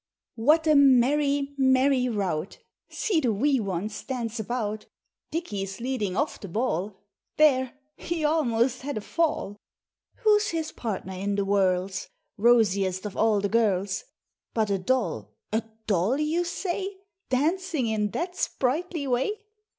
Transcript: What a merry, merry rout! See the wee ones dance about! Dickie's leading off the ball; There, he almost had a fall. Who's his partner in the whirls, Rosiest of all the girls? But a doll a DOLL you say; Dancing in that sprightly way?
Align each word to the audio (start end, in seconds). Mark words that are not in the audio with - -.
What 0.37 0.65
a 0.65 0.73
merry, 0.73 1.53
merry 1.59 2.09
rout! 2.09 2.57
See 2.89 3.19
the 3.19 3.31
wee 3.31 3.59
ones 3.59 4.03
dance 4.03 4.39
about! 4.39 4.87
Dickie's 5.29 5.79
leading 5.79 6.17
off 6.17 6.39
the 6.39 6.47
ball; 6.47 7.03
There, 7.37 7.73
he 7.97 8.25
almost 8.25 8.81
had 8.81 8.97
a 8.97 9.01
fall. 9.01 9.57
Who's 10.23 10.47
his 10.47 10.71
partner 10.71 11.13
in 11.13 11.35
the 11.35 11.43
whirls, 11.43 12.07
Rosiest 12.35 13.05
of 13.05 13.15
all 13.15 13.41
the 13.41 13.49
girls? 13.49 14.03
But 14.55 14.71
a 14.71 14.79
doll 14.79 15.35
a 15.53 15.61
DOLL 15.85 16.17
you 16.17 16.45
say; 16.45 16.97
Dancing 17.29 17.85
in 17.85 18.09
that 18.09 18.35
sprightly 18.35 19.05
way? 19.05 19.33